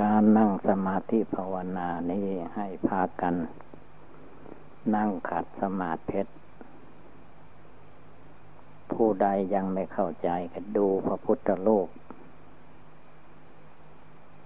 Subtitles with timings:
[0.00, 3.34] การนั่งสมาธิภาวนานี้ให้พากัน
[4.96, 6.20] นั่งขัดสมาธิ
[8.92, 11.88] ผู้ใดยังไม่เข้าใจก็ดูพระพุทธโลก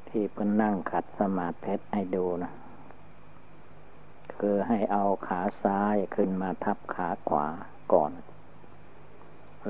[0.08, 2.52] ที่เพิ่นนั่งขัดสมาธิให้ดูนะ
[4.38, 7.46] คือให้เอาขาซ้ายขึ้นมาทับขาขวา
[7.92, 8.12] ก่อน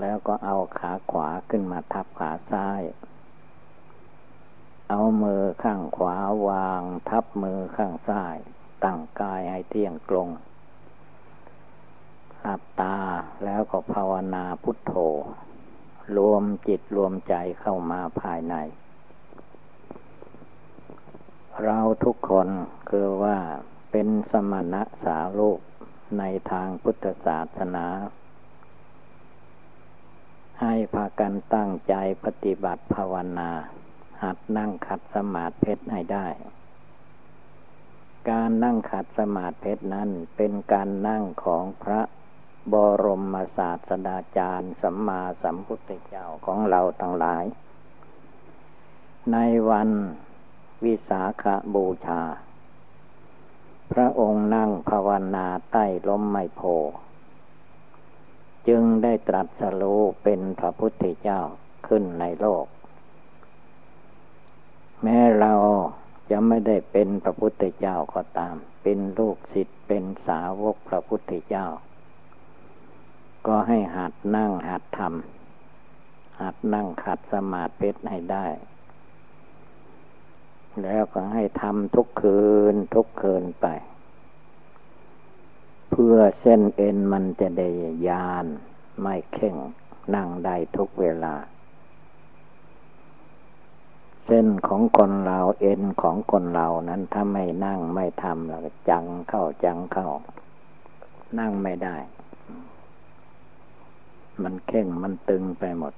[0.01, 2.83] แล้วก็เอาขาขวาขึ้นมาทับขาซ้าย
[4.91, 6.17] เอามือข้างขวา
[6.49, 8.37] วางทับมือข้างซ้าย
[8.85, 10.29] ตั้งกายให้เที่ยงตรง
[12.41, 12.97] หลับตา
[13.45, 14.95] แล้วก็ภาวนาพุทโธ
[16.17, 18.55] รวมจิตรวมใจเข้ามาภายใน
[21.65, 22.49] เราทุกคน
[22.91, 23.39] คือว่า
[23.91, 25.61] เป็นสมณะสาลูก
[26.19, 27.87] ในทางพุทธศาสนา
[30.61, 31.95] ให้พากันตั้งใจ
[32.25, 33.51] ปฏิบัติภาวนา
[34.23, 36.27] หัดนั่งขัดสมาธิให้ได้
[38.31, 42.01] การนั่งขัดสมาธินั้นเป็นการนั่งของพระ
[42.73, 47.45] บรมศาสดาจารย์สัมมาสัมพุทธเจ้าของเราทั้งหลาย
[49.33, 49.37] ใน
[49.71, 49.91] วัน
[50.85, 52.23] วิสาขาบูชา
[53.93, 56.61] พระองค์นั่งภาวนาใต้ล้มไมโพ
[58.69, 61.41] จึงได้ตรัสรู้เป็นพระพุทธเจ้า
[61.87, 62.65] ขึ้นในโลก
[65.05, 65.55] แม้เรา
[66.31, 71.67] จะไม่ได้เป็นพระพุทธเจ้าก็ตาม เป็นลูกศิษย์เป็นสาวกพระพุทธเจ้า
[73.47, 78.47] ก็ให้หัดนั่งหัดทำหัดนั่งขัดสมาธิให้ได้
[80.83, 83.67] แล้วก็ให้ทำทุกคืนทุกคืนไป
[85.91, 87.69] เพื่อเส้นเอ็นมันจะได้
[88.09, 88.47] ยาน
[89.01, 89.57] ไม่เข่ง
[90.15, 91.35] นั่งได้ทุกเวลา
[94.27, 100.09] เส้นของคนเราเอ็นของคนเรานั้นถ้าไม่นั่งไม่ทำแล้วจังเข้าจังเข้า
[101.39, 101.97] นั่งไม่ได้
[104.43, 105.95] มันเข่งมันตึงไปหมด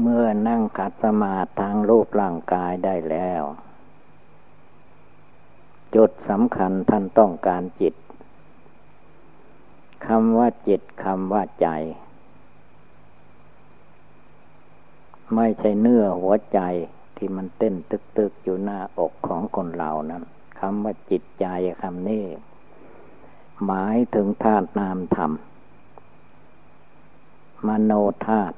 [0.00, 3.42] เมื่อนั่งขัดสมาธิทางรูปร่างกายได้แล้ว
[5.94, 7.94] จุดสำคัญท่านต้องการจิต
[10.06, 11.68] คำว่าจิตคำว่าใจ
[15.34, 16.60] ไม่ใช่เนื้อหัวใจ
[17.16, 20.22] ที่มันเต้นตึกๆอยู่หน้าอกของคนเรานั้น
[20.58, 21.46] คำว่าจิตใจ
[21.82, 22.24] คำนี้
[23.64, 25.32] หมายถึงธาตุนามธรรม
[27.66, 27.92] มโน
[28.26, 28.56] ธาตุ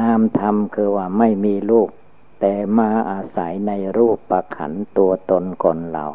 [0.00, 1.90] นามธรรมคือว่าไม่มีรูป
[2.40, 6.06] แต่มาอาศัยในรูปประขันตัวตนคนเรา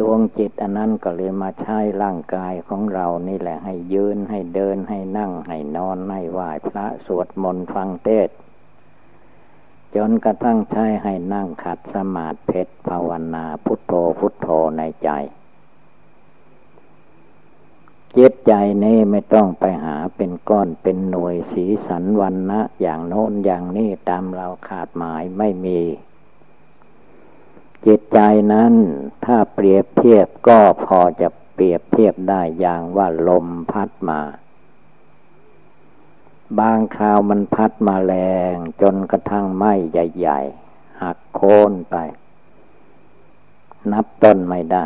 [0.00, 8.28] ดวงจิตอันนั้นก็เลยมาใช้ร่างกายของเรานี่แหละให้ยืนให้เดินให้นั่ง ให้นอน ให้ไหว้พระสวดมนต์ฟังเทศ
[9.96, 15.10] จนกระทั่งใช้ให้นั่งขัดสมาธิเพชรภาวนาพุทโธพุทโธในใจ
[18.16, 18.52] จิตใจ
[18.84, 25.80] นี่ไม่ต้องไปหาเป็นก้อนเป็นหน่วยสีสันวันนะอย่างโน้นอย่างนี้ตามเราขาดหมายไม่มี
[27.86, 28.18] จิตใจ
[28.52, 28.72] นั้น
[29.24, 34.20] ถ้าเปรียบเทียบก็พอจะเปรียบเทียบได้อย่างว่าลมพัดมา
[36.58, 38.14] บางคราวมันพัดมาแร
[38.52, 41.96] งจนกระทั่งไม้ใหญ่ๆ หักโค่นไป
[43.92, 44.84] นับต้นไม่ได้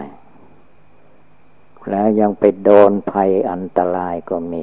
[1.91, 4.63] แล้วยังไปโดนภัยอันตรายก็มี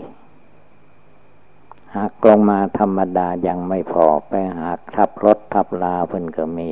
[1.95, 6.69] หักลงมาธรรมดายังไม่พอไปหักทับรถทับลาเพิ่นก็มี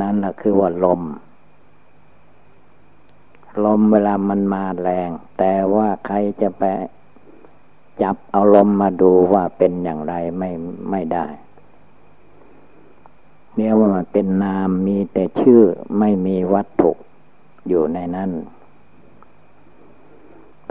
[0.00, 1.02] นั่นแหละคือว่าลม
[3.64, 6.62] ลมเวลามันมาแรง แต่ว่าใครจะไป
[8.02, 10.50] จับเอาลมมาดูว่าเป็นอย่างไรไม่
[10.90, 11.26] ไม่ได้
[13.56, 15.62] เนี่ยว่ามันเป็นนามมีแต่ชื่อ
[15.98, 16.92] ไม่มีวัตถุ
[17.68, 18.30] อยู่ในนั้น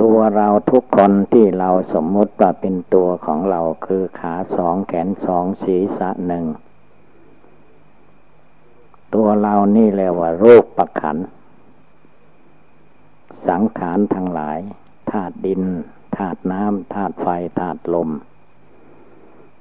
[0.02, 6.46] ตัวเราทุกคนที่เราสมมติว่าเป็นตัวของเราคือขาสองแขนสองศีรษะหนึ่ง
[9.14, 11.18] ตัวเรานี่แหละว่า โรูปประขัน
[13.48, 14.60] สังขารทั้งหลาย
[15.12, 15.62] ธาตุดิน
[16.16, 17.28] ธาตุน้ำธาตุไฟ
[17.60, 18.10] ธาตุลม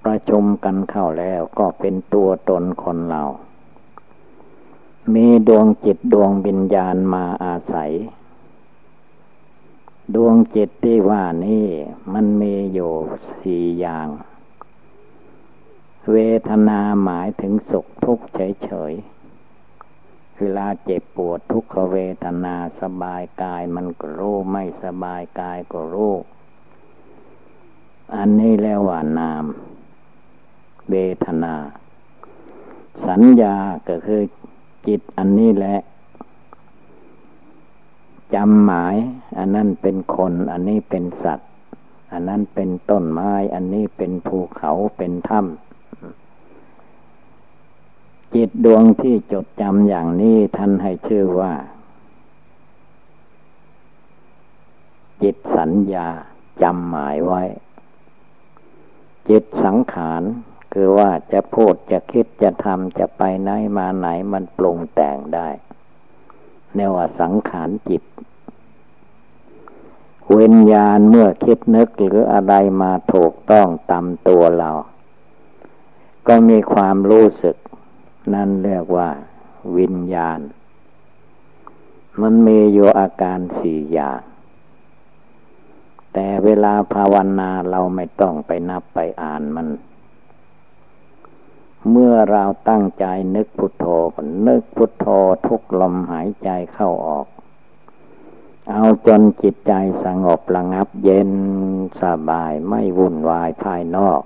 [0.04, 3.22] ประชุมกันเข้าแล้วก็เป็นตัวตนคนเรา
[5.14, 7.92] มีดวงจิตดวงวิญญาณมาอาศัย
[10.14, 11.66] ดวงจิตที่ว่านี่
[12.12, 12.92] มันมีอยู่
[13.40, 14.08] สี่อย่าง
[16.12, 16.16] เว
[16.48, 19.19] ทนาหมายถึงสุขทุกข์เฉยๆ
[20.40, 26.14] เวลาเจ็บปวดทุกขเวทนาสบายกายมันก็รู้ไม่สบายกายก็รู้
[28.16, 29.44] อันนี้แล้วว่านาม
[30.90, 31.54] เวทนา
[33.06, 33.56] สัญญา
[33.88, 34.22] ก็คือ
[34.86, 35.78] จิตอันนี้แหละ
[38.34, 38.96] จำหมาย
[39.38, 41.50] อันนั้นเป็นคน อันนี้เป็นสัตว์
[42.12, 45.69] อันนั้นเป็นต้นไม้ อันนี้เป็นภูเขาเป็นถ้ำ
[48.34, 51.54] จิตดวงที่จดจำอย่างนี้ท่านให้ชื่อว่า
[55.22, 56.08] จิตสัญญา
[56.62, 57.42] จำหมายไว้
[59.28, 60.22] จิตสังขาร
[60.72, 65.48] คือว่าจะพูดจะคิดจะทำจะไปไหนมาไหนมันปรุงแต่งได้
[66.74, 68.02] เนว่าสังขารจิต
[70.32, 74.70] เวิญญาณเมื่อคิดนึกหรืออะไรมาถูกต้องตามตัวเรา
[76.28, 77.56] ก็มีความรู้สึก
[78.34, 79.08] นั่นเรียกว่า
[79.76, 80.40] วิญญาณ
[82.20, 84.20] มันมีอยู่อาการสี่อย่าง
[86.12, 89.68] แต่เวลาภาวนาเราไม่ต้องไปนับไปอ่านมัน
[91.90, 93.86] เมื่อเราตั้งใจนึกพุทโธ
[94.46, 95.06] นึกพุทโธ
[95.46, 97.26] ทุกลมหายใจเข้าออก
[98.70, 99.72] เอาจนจิตใจ
[100.04, 101.30] สงบระงับเย็น
[102.02, 104.22] สบายไม่วุ่นวายภายนอก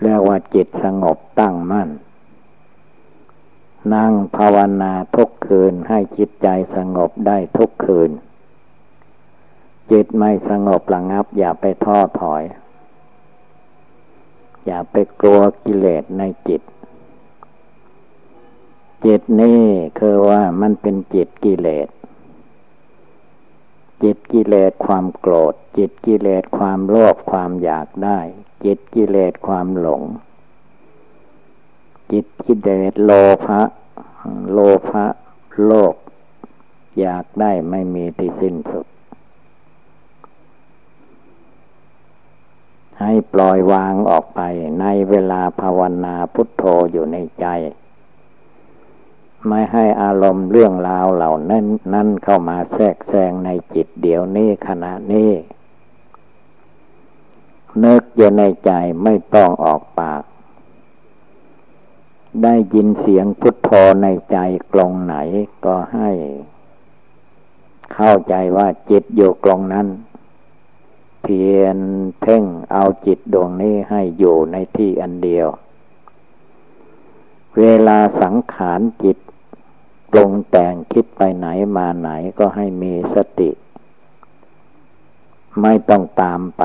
[0.00, 1.88] เรียกว่าจิตสงบตั้งมั่น
[3.94, 8.10] นั่งภาวนาทุกคืนให้จิตใจสงบได้ทุกคืน
[9.90, 12.42] จิตไม่สงบระงับ อย่าไปท้อถอย
[14.66, 16.62] อย่าไปกลัวกิเลสในจิต
[19.04, 19.64] จิตนี่
[19.98, 21.88] คือว่ามันเป็นจิตกิเลส
[24.02, 28.18] จิตกิเลสความโกรธ จิตกิเลสความโลภความอยากได้
[28.64, 30.02] จิตกิเลสความหลง
[32.10, 33.10] จิตกิเลสโล
[33.44, 33.60] ภะ
[34.52, 34.58] โล
[34.88, 35.04] ภะ
[35.64, 35.94] โลภ
[37.00, 38.86] อยากได้ไม่มีที่สิ้นสุด
[43.00, 44.40] ให้ปล่อยวางออกไป
[44.80, 46.62] ในเวลาภาวนาพุทโธ
[46.92, 47.46] อยู่ในใจ
[49.46, 51.64] ไม่ให้อารมณ์เรื่องราวเหล่านั้น
[51.94, 55.30] นั้นเข้ามาแทรกแซงในจิตเดี๋ยวนี้ขณะนี้
[57.84, 58.70] นึกอยู่ในใจ
[59.02, 60.22] ไม่ต้องออกปาก
[62.42, 63.70] ได้ยินเสียงพุทโธ
[64.02, 64.36] ในใจ
[64.72, 65.14] กลองไหน
[65.64, 66.10] ก็ให้
[67.94, 69.88] เข้าใจว่าจิตอยู่กลองนั้น
[71.22, 71.78] เพียน
[72.20, 75.48] เพ่งเอาจิตดวงนี้ให้อยู่ในที่อันเดียว
[77.58, 79.18] เวลาสังขารจิต
[80.10, 81.46] ปรงแต่งคิดไปไหน
[81.76, 83.50] มาไหนก็ให้มีสติ
[85.62, 86.64] ไม่ต้องตามไป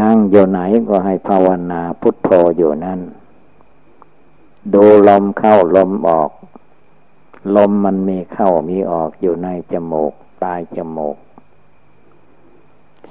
[0.00, 3.00] นั่งอยู่ไหนก็ให้ภาวนาพุทโธอยู่นั่น
[4.74, 6.30] ดูลมเข้าลมออก
[7.56, 11.16] ลมมันมีเข้ามีออกอยู่ในจมูกปลายจมูก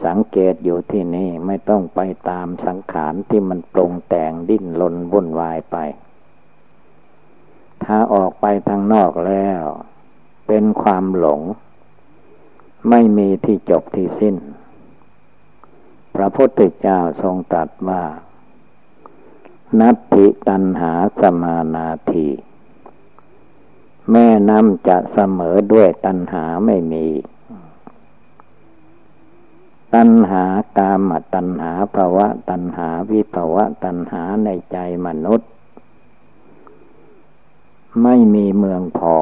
[0.06, 2.00] สังเกตอยู่ที่นี่ไม่ต้องไป
[2.30, 5.78] ตามสังขารที่มันปรุงแต่งดิ้นรนวุ่นวายไป
[7.84, 9.62] ถ้าออกไปทางนอกแล้ว
[10.48, 11.42] เป็นความหลง
[12.90, 14.36] ไม่มีที่จบที่สิ้น
[16.16, 18.04] พระพุทธเจ้าทรงตรัสว่า
[19.80, 22.28] นัตติตันหาสมานาที
[24.12, 27.08] แม่น้ำจะเสมอด้วยตันหาไม่มี
[29.96, 30.44] ตันหา
[30.78, 35.50] กามตันหาภาวะตันหาวิภาวะตันหาในใจมนุษย์
[38.04, 39.16] ไม่มีเมืองพอ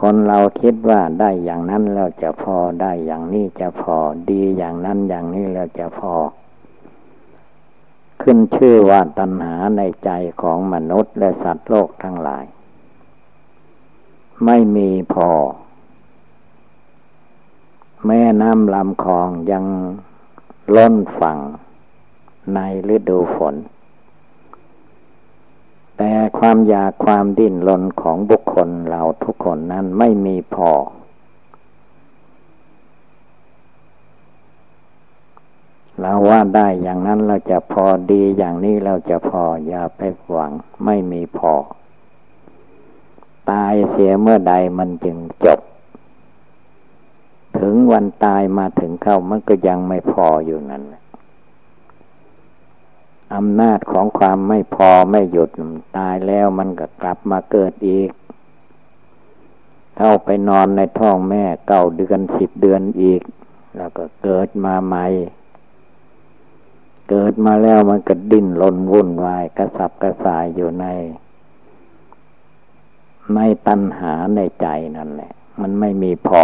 [0.00, 3.96] คนเราคิดว่าได้อย่างนั้นแล้วจะพอได้อย่างนี้จะพอ
[4.30, 6.14] ดีอย่างนั้นอย่างนี้แล้วจะพอ
[8.22, 10.10] ขึ้นชื่อว่าตัณหาในใจ
[10.42, 12.44] ของมนุษย์และสัตว์โลกทั้งหลาย
[14.44, 15.30] ไม่มีพอ
[18.06, 19.64] แม่น้ำลำคลองยัง
[20.76, 21.38] ล้นฝั่ง
[22.54, 22.58] ใน
[22.94, 23.54] ฤดูฝน
[25.98, 30.70] แต่ความอยากความดิ้นรนของบุคคลเราทุกคนนั้นไม่มีพอ
[36.00, 40.50] เราว่าได้อย่างนั้นเราจะพอดีอย่างนี้เราจะพออย่าไปหวัง
[40.84, 41.54] ไม่มีพอ
[43.50, 45.60] ตายเสียเมื่อใดมันจึงจบ
[47.58, 51.02] ถึงวันตายมาถึงเข้ามันก็ยังไม่พออยู่นั่นแหละ
[53.34, 55.50] อำนาจของความไม่พอไม่หยุด
[55.96, 58.10] ตายแล้วมันก็กลับมาเกิดอีก
[59.96, 63.22] เข้าไปนอนในท้องแม่เก้าเดือนสิบเดือนอีก
[63.76, 65.06] แล้วก็เกิดมาใหม่
[67.10, 70.86] เกิดมาแล้วมันก็ดิ้นรนวุ่นวายกระสับกระส่ายอยู่ใน
[73.34, 74.66] ในตัณหาในใจ
[74.96, 76.42] นั่นแหละ มันไม่มีพอ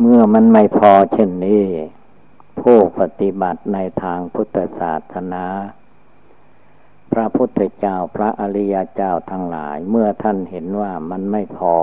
[0.00, 1.64] เมื่อมันไม่พอเช่นนี้
[2.60, 5.44] ผู้ปฏิบัติในทางพุทธศาสนา
[7.12, 11.74] พระพุทธเจ้าพระอริยเจ้าทั้งหลาย เมื่อท่านเห็นว่ามันไม่พอ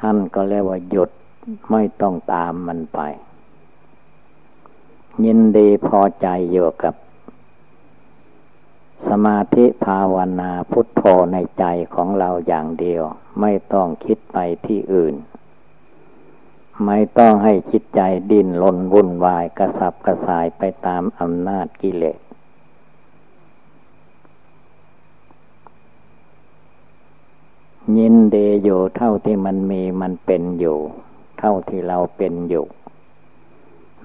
[0.00, 1.10] ท่านก็เรียกว่าหยุด
[1.70, 3.00] ไม่ต้องตามมันไป
[5.24, 6.94] ยินดีพอใจอยู่กับ
[9.06, 13.02] สมาธิภาวนาพุทโธในใจของเราอย่างเดียว
[13.40, 15.14] ไม่ต้องคิดไปที่อื่น
[16.86, 22.18] ไม่ต้องให้จิตใจดิ้นรนวุ่นวายกระสับกระส่ายไปตามอำนาจกิเลส
[27.96, 30.78] ยินเดอยู่เท่าที่มันมีมันเป็นอยู่
[31.38, 32.66] เท่าที่เราเป็นอยู่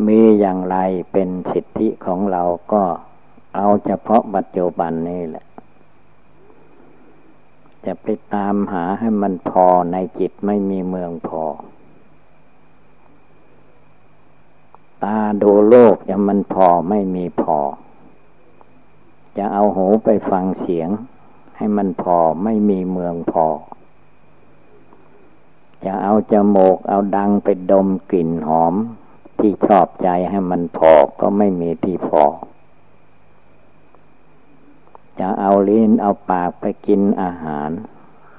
[0.08, 0.78] มีอย่างไร
[1.12, 2.84] เป็นสิทธิของเราก็
[3.56, 5.46] เอาเฉพาะปัจจุบันนี่แหละ
[7.86, 11.44] จะไปตามหาให้มันพอในจิตไม่มีเมืองพอ
[15.04, 17.60] ตาดูโลกจะมันพอไม่มีพอ
[19.38, 20.90] จะเอาหูไปฟังเสียง
[21.58, 23.48] ให้มันพอไม่มีเมืองพอ
[25.86, 28.74] จะเอาจมูกเอาดังไปดมกลิ่นหอม
[29.40, 30.92] ที่ชอบใจให้มันพอ
[31.22, 32.24] ก็ไม่มีที่พอ
[35.20, 37.70] จะเอาลิ้นเอาปากไปกินอาหาร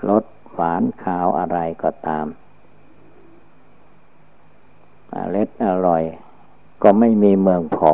[0.09, 2.27] รสหวานขาวอะไรก็ตาม
[5.13, 6.05] อเล็ดอร่อย
[6.85, 7.93] ก็ไม่มีเมืองพอ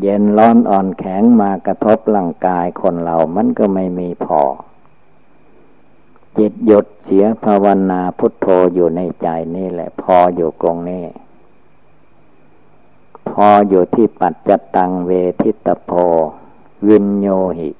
[0.00, 4.42] เย็นร้อนอ่อนแข็งมากระทบร่างกายคนเรามันก็ไม่มีพอ
[6.38, 11.04] จิตหยุดเสียภาวนาพุทโธอยู่ในใจนี่แหละ พออยู่ตรงนี้
[13.28, 15.10] พออยู่ที่ปัจจตังเว
[15.42, 15.90] ทิตโพ
[16.88, 17.70] วินโยหิ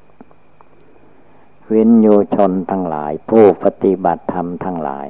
[1.72, 5.06] วินโยชนทั้งหลาย ผู้ปฏิบัติธรรมทั้งหลาย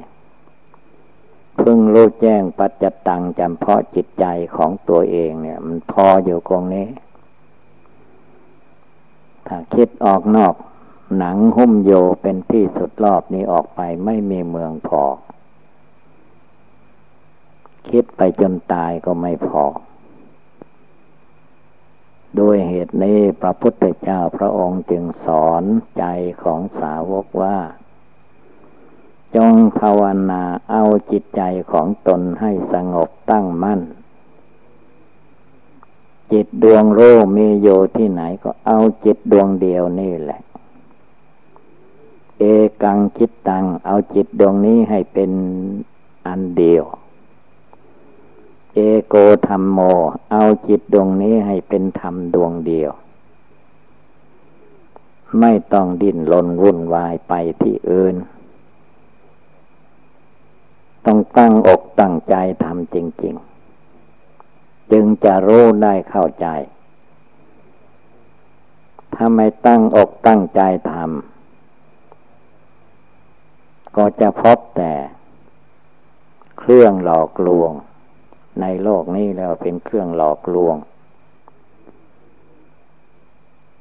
[1.59, 6.87] พึ่งรู้แจ้งปัจจตังจำเพาะจิตใจของตัวเองเนี่ย มันพออยู่ตรงนี้
[9.47, 10.55] ถ้าคิดออกนอก
[11.17, 15.03] หนังหุ้มโยเป็นที่สุดรอบนี้ออกไปไม่มีเมืองพอ
[17.89, 19.63] คิดไปจนตายก็ไม่พอ
[22.39, 25.63] ด้วยเหตุนี้พระพุทธเจ้าพระองค์จึงสอน
[25.97, 26.03] ใจ
[26.43, 27.57] ของสาวกว่า
[29.35, 30.01] จงภาว
[30.31, 33.81] นาเอาจิตใจของตนให้สงบตั้งมั่น
[36.31, 40.41] จิตดวงรู้มีอยู่ที่ไหนก็เอาจิตดวงเดียวนี่แหละ
[42.39, 42.43] เอ
[42.83, 45.31] กังคิดตังเอาจิตดวงนี้ให้เป็น
[46.27, 46.83] อันเดียว
[48.77, 49.15] เอโก
[49.47, 49.79] ธรรมโม
[50.31, 52.91] เอาจิตดวงนี้ให้เป็นธรรมดวงเดียว
[55.39, 58.15] ไม่ต้องดิ้นรนวุ่นวายไปที่อื่น
[61.05, 63.35] ต้องตั้งอกตั้งใจทำจริง
[64.13, 66.47] ๆ จึงจะรู้ได้เข้าใจ
[69.13, 74.93] ถ้าไม่ตั้งอกตั้งใจทำก็จะพบแต่
[76.59, 77.73] เครื่องหลอกลวง
[78.61, 80.75] ในโลกนี้แล้วเป็นเครื่องหลอกลวง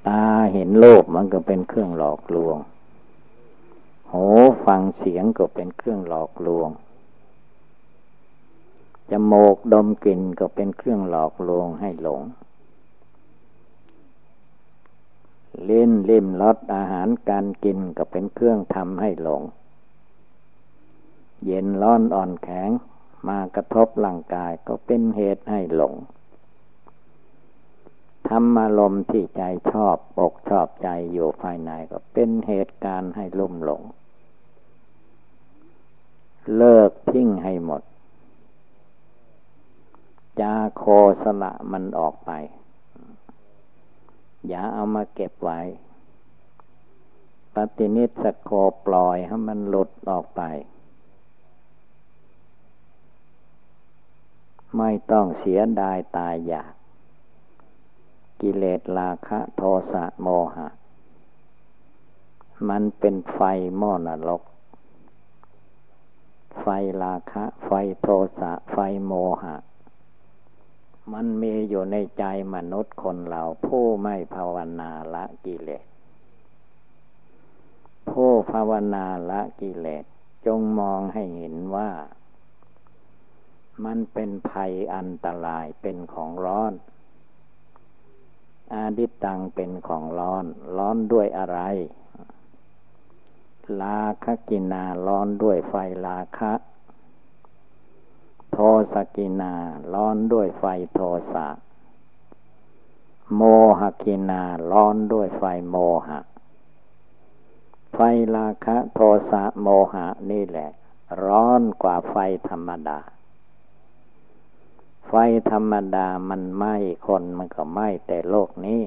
[0.09, 2.57] ตาเห็นโลกมันก็เป็นเครื่องหลอกลวง
[4.12, 4.26] หู
[4.66, 6.71] ฟังเสียงก็เป็นเครื่องหลอกลวง
[9.11, 12.23] จมูกดมกลิ่นก็เป็นเครื่องหลอกลวงให้หลง
[15.64, 19.43] เล่นลิ่มรสอาหารการกินก็เป็นเครื่องทำให้หลง
[21.45, 22.71] เย็นร้อนอ่อนแข็ง
[23.28, 25.95] มากระทบร่างกายก็เป็นเหตุให้หลง
[28.28, 33.83] ธรรมารมที่ใจชอบอกชอบใจอยู่ภายในก็เป็นเหตุการณ์ให้ลุ่มหลง
[36.57, 37.83] เลิกทิ้งให้หมด
[40.40, 40.85] จาโค
[41.23, 42.31] สละมันออกไป
[44.47, 45.61] อย่าเอามาเก็บไว้
[47.54, 48.50] ปฏินิสโค
[48.87, 50.43] ปล่อยให้มันหลุดออกไป
[54.78, 56.73] ไม่ต้องเสียดายตายอยาก
[58.40, 59.62] กิเลสราคะโท
[59.93, 60.69] สะโมหะ
[62.69, 63.40] มันเป็นไฟ
[63.76, 64.43] หม้อนรก
[66.61, 66.66] ไฟ
[67.02, 68.76] ราคะ ไฟโทสะ ไฟ
[69.07, 69.12] โม
[69.43, 69.57] หะ
[71.12, 75.85] มันมีอยู่ในใจมนุษย์คนเรา ผู้ไม่ภาวนาละกิเลส
[78.11, 80.04] ผู้ภาวนาละกิเลส
[80.47, 81.90] จงมองให้เห็นว่า
[83.85, 86.73] มันเป็นภัยอันตรายเป็นของร้อน
[88.73, 90.45] อาดิตังเป็นของร้อน
[90.76, 91.59] ร้อนด้วยอะไร
[93.81, 95.75] ลาคกินาร้อนด้วยไฟ
[96.07, 96.52] ลาคะ
[98.52, 98.59] โท
[98.93, 99.54] สกินา
[99.93, 100.64] ร้อนด้วยไฟ
[100.95, 101.00] โท
[101.33, 101.49] สะ
[103.37, 103.43] โม
[103.81, 105.76] หกินาร้อนด้วยไฟโม
[106.07, 106.21] หะ
[107.95, 107.99] ไฟ
[108.35, 109.00] ลาคะ โท
[109.31, 110.71] สะโมหะนี่แหละ
[111.25, 112.16] ร้อนกว่าไฟ
[112.49, 113.00] ธรรมดา
[115.06, 115.14] ไฟ
[115.50, 116.75] ธรรมดามันไหม้
[117.06, 118.82] คนมันก็ไหม้แต่โลกนี้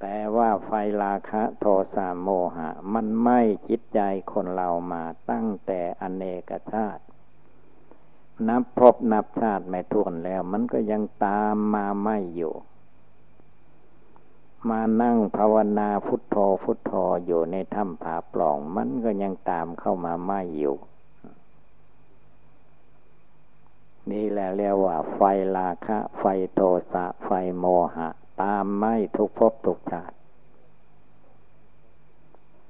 [0.00, 0.70] แต่ว่าไฟ
[1.02, 1.64] ราคะโท
[1.94, 4.00] สะโมหะ มันไหม่จิตใจ
[4.32, 7.02] คนเรามาตั้งแต่อเนกชาติ
[8.48, 12.54] นับพบนับชาติไม่ทวนแล้ว มันก็ยังตามมาไม่อยู่
[14.68, 16.92] มานั่งภาวนาพุทโธพุทโธ
[17.26, 20.76] อยู่ในถ้ำผาปล่อง มันก็ยังตามเข้ามาไม่อยู่
[24.10, 25.20] นี่แหละเรียกว่า ไฟ
[25.56, 26.24] ราคะ ไฟ
[26.54, 26.60] โท
[26.92, 27.64] สะ ไฟโม
[27.94, 28.08] หะ
[28.42, 30.16] ตามไม่ทุกภพทุกชาติ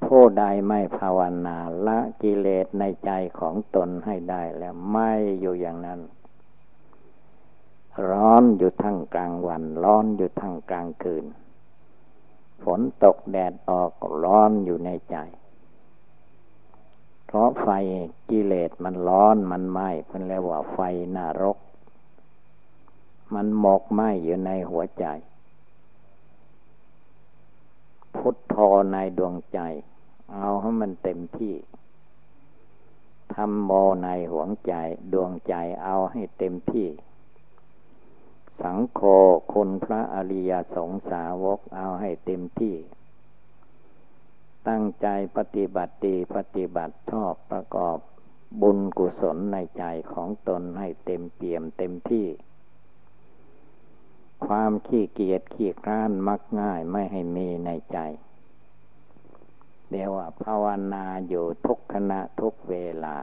[0.05, 6.01] ผู้ใดไม่ภาวนาละกิเลสในใจของตนให้ได้แล้วไม่อยู่อย่างนั้น
[8.09, 11.25] ร้อนอยู่ทั้งกลางวัน ร้อนอยู่ทั้งกลางคืน
[12.63, 13.93] ฝนตกแดดออก
[14.23, 15.17] ร้อนอยู่ในใจ
[17.33, 17.69] เพราะไฟ
[18.31, 20.79] กิเลสมันร้อนมันไหม้เพิ่นเรียกว่าไฟ
[21.17, 21.59] นรก
[23.35, 25.05] มันหมกไหม้อยู่ในหัวใจ
[28.15, 28.57] พุทโธ
[28.93, 29.61] ในดวงใจ
[30.35, 31.55] เอาให้มันเต็มที่
[33.35, 33.71] ทำโม
[34.03, 34.75] ในหวงใจ
[35.13, 36.89] ดวงใจเอาให้เต็มที่
[38.61, 39.01] สังโฆ
[39.53, 42.77] คุณพระอริยสงสาวกเอาให้เต็มที่
[44.69, 47.99] ตั้งใจปฏิบัติดีปฏิบัติชอบประกอบ
[48.63, 52.27] บุญกุศลในใจของตนให้เต็มเปี่ยมเต็มที่
[54.47, 57.99] ความขี้เกียจขี้คร้านมักง่ายไม่ให้มีในใจ
[59.91, 60.11] เดี๋ยว
[60.43, 63.17] ภาวนาอยู่ทุกขณะทุกเวลา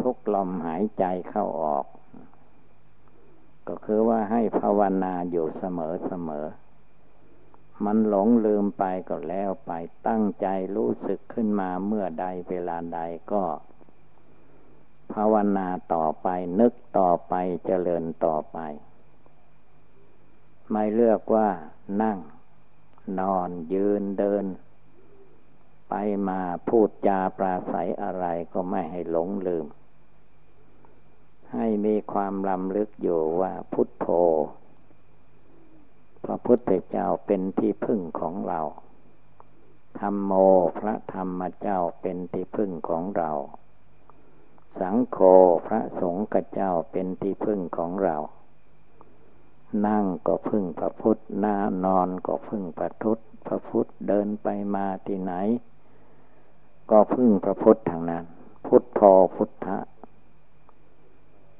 [0.00, 1.86] ทุกลมหายใจเข้าออก
[3.68, 6.46] ก็คือว่าให้ภาวนาอยู่เสมอเสมอ
[7.84, 9.72] มันหลงลืมไปก็แล้วไป
[10.06, 13.00] ตั้งใจรู้สึกขึ้นมาเมื่อใดเวลาใด
[13.32, 13.44] ก็
[15.12, 16.28] ภาวนาต่อไป
[16.60, 17.34] นึกต่อไป
[17.66, 18.58] เจริญต่อไป
[20.70, 21.48] ไม่เลือกว่า
[22.02, 22.18] นั่ง
[23.20, 24.44] นอนยืนเดิน
[25.88, 25.94] ไป
[26.28, 29.66] มาพูดจาปราศัยอะไรก็ไม่ให้หลงลืม
[31.54, 34.06] ให้มีความลำลึกอยู่ว่าพุทโธ
[36.24, 38.60] พระพุทธเจ้าเป็นที่พึ่งของเรา
[40.00, 40.32] ธรรมโม
[40.78, 43.30] พระธรรมเจ้าเป็นที่พึ่งของเรา
[44.80, 45.18] สังโฆ
[45.66, 48.16] พระสงฆ์เจ้าเป็นที่พึ่งของเรา
[49.86, 55.32] นั่งก็พึ่งพระพุทธนานอนก็พึ่งพระทุตพระพุทธเดินไปมาที่ไหน
[56.90, 58.24] ก็พึ่งพระพุทธทางนั้น
[58.66, 59.78] พุทธพอพุทธะ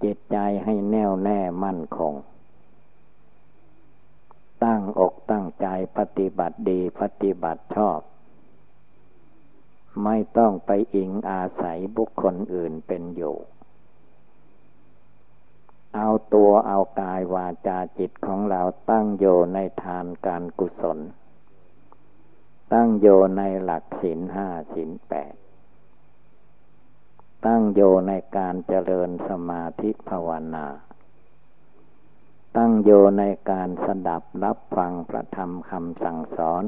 [0.03, 2.14] จิตใจให้แน่วแน่มั่นคง
[4.64, 5.66] ตั้งอกตั้งใจ
[5.97, 8.01] ปฏิบัติดีปฏิบัติชอบ
[10.05, 13.37] ไม่ต้องไปอิงอาศัยบุคคลอื่นเป็นอยู่
[15.97, 20.99] เอาตัวเอากายวาจาจิตของเราตั้งโยในทานการกุศล
[22.73, 23.07] ตั้งโย
[23.38, 25.35] ในหลักศีลห้าศีลแปด
[27.47, 30.66] ตั้งโยในการเจริญสมาธิภาวนา
[32.59, 36.64] ตั้งโยในการสดับรับฟังพระธรรมคำสั่งสอน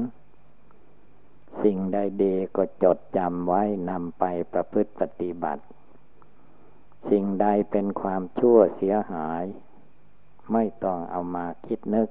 [1.63, 4.23] สิ่งใดดีก็จดจำไว้นำไป
[4.53, 5.63] ประพฤติปฏิบัติ
[7.09, 9.43] สิ่งใดเป็นความชั่วเสียหาย
[10.53, 12.09] ไม่ต้องเอามาคิดนึก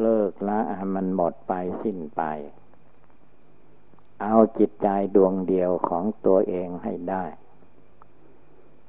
[0.00, 2.22] เลิกละให้มันหมดไปสิ้นไป
[4.22, 7.24] เอาจิตใจดวงเดียวของตัวเองให้ได้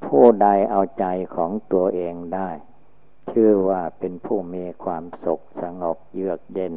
[0.06, 2.50] ผู้ใดเอาใจของตัวเองได้
[3.32, 6.74] ชื่อว่าเป็นผู้มีความสุขสงบเยือกเย็น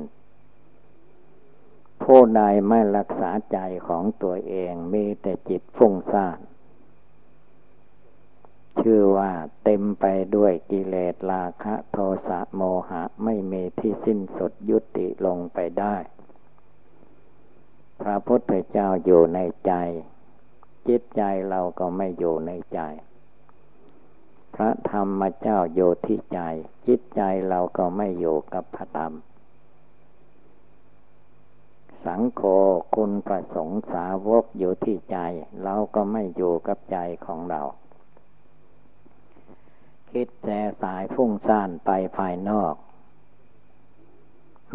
[2.03, 6.39] ผู้ใดไม่รักษาใจของตัวเองมีแต่จิตฟุ้งซ่าน
[8.81, 9.33] ชื่อว่า
[9.65, 10.05] เต็มไป
[10.37, 15.97] ด้วยกิเลสราคะโทสะโมหะไม่มีที่สิ้นสุดยุติลงไปได้
[18.01, 19.73] พระพุทธเจ้าอยู่ในใจ
[20.89, 22.81] จิตใจเราก็ไม่อยู่ในใจ
[24.55, 26.41] พระธรรมเจ้าอยู่ที่ใจ
[26.87, 29.13] จิตใจเราก็ไม่อยู่กับพระธรรม
[32.05, 32.43] สังโฆ
[32.95, 35.19] คุณประสงค์สาวกอยู่ที่ใจ
[35.63, 37.63] เราก็ไม่อยู่กับใจของเรา
[40.11, 40.49] คิดแส
[40.83, 42.75] สายฟุ้งซ่านไปภายนอก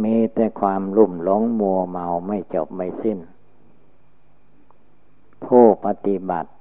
[0.04, 3.20] มีแต่ความลุ่มหลงมัวเมาไม่จบไม่สิ้น
[5.46, 6.52] ผู้ปฏิบัติ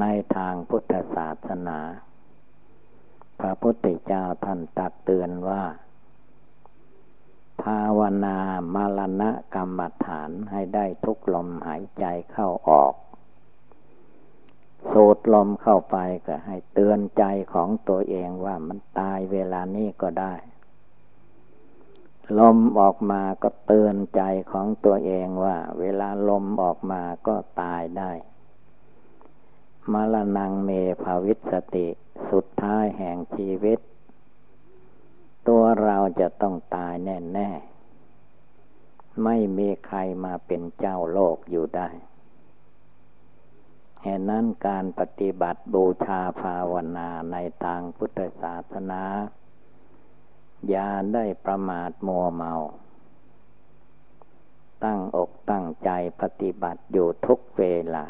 [0.00, 0.04] ใน
[0.36, 1.78] ทางพุทธศาสนา
[3.44, 5.62] ระพุทธเจ้าท่านตักเตือนว่า
[7.62, 8.36] ภาวนา
[8.74, 12.94] มารณะกรรมฐานให้ได้ทุกลมหายใจเข้าออก
[14.90, 20.34] สูดลมเข้าไปก็ให้เตือนใจของตัวเองว่ามันตายเวลานี้ก็ได้
[22.38, 28.12] ลมออกมาก็เตือนใจของตัวเองว่า เวลาลมออกมาก็ตายได้
[29.92, 30.70] มรณงเม
[31.02, 31.86] ภาวิสติ
[32.30, 33.78] สุดท้ายแห่งชีวิต
[35.48, 37.50] ตัวเราจะต้องตายแน่แน่
[39.24, 41.88] ไม่มีใครมาเป็นเจ้าโลกอยู่ได้
[44.02, 49.02] เหตุนั้นการปฏิบัติบูชาภาวนาในทางพุทธศาสนา
[50.68, 52.52] อย่าได้ประมาทมัวเมา
[54.84, 58.04] ตั้งอกตั้งใจปฏิบัติอยู่ทุกเวลา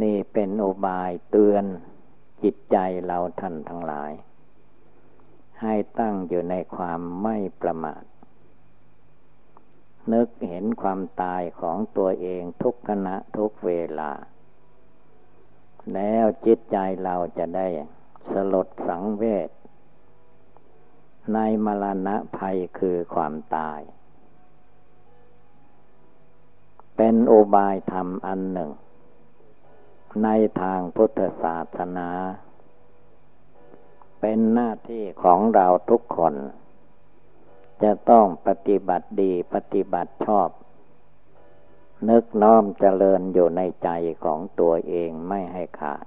[0.00, 1.64] นี่เป็นอุบายเตือน
[2.42, 2.76] จิตใจ
[3.06, 4.12] เราท่านทั้งหลาย
[5.62, 8.02] ให้ตั้งอยู่ในความไม่ประมาท
[10.12, 14.12] นึกเห็นความตายของตัวเองทุกขณะทุกเวลา
[15.94, 17.66] แล้วจิตใจเราจะได้
[18.32, 19.50] สลดสังเวช
[21.34, 23.80] ในมรณะภัยคือความตาย
[26.96, 28.70] เป็นอบายธรรมอันหนึ่ง
[30.24, 30.28] ใน
[30.60, 32.08] ทางพุทธศาสนา
[34.20, 36.34] เป็นหน้าที่ของเราทุกคน
[37.82, 40.48] จะต้องปฏิบัติดีปฏิบัติชอบ
[42.08, 43.88] นึกน้อมเจริญอยู่ในใจ
[44.24, 46.04] ของตัวเองไม่ให้ขาด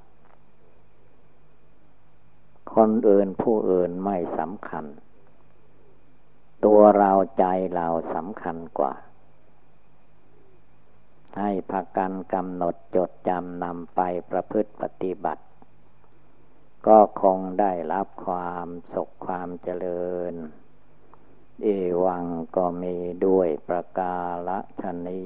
[2.75, 4.85] คนอื่นผู้อื่นไม่สำคัญ
[6.65, 8.93] ตัวเราใจเราสำคัญกว่า
[11.39, 15.43] ให้พักกันกำหนดจดจำนำไปประพฤติปฏิบัติ
[16.87, 20.33] ก็คงได้รับความสุขความเจริญ
[21.63, 21.67] เอ
[22.05, 22.95] วังก็มี
[23.25, 24.15] ด้วยประกา
[24.47, 25.23] ละชนี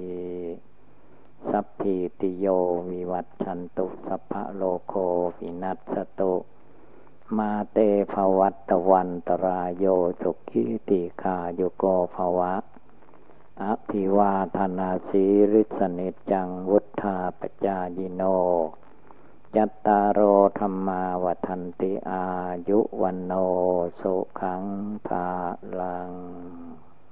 [1.49, 2.47] สัพพิติโย
[2.89, 4.93] วิวัตชันตุสัพพะโลโค
[5.37, 6.33] วินัสตุ
[7.37, 7.77] มาเต
[8.11, 9.85] ภวัตวันตรายโย
[10.21, 11.83] สุขีติคาโยโก
[12.15, 12.53] ภวะ
[13.63, 18.23] อภิวาธนาสีริสนิจังวุธาปจายิโน
[19.55, 20.21] ยัตตารโอ
[20.59, 22.25] ธรรมาวันติอา
[22.69, 23.33] ยุวันโน
[23.99, 24.63] สุขัง
[25.07, 25.27] ภา
[25.79, 26.11] ลัง